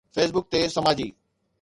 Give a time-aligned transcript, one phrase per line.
[0.11, 1.15] Facebook تي سماجي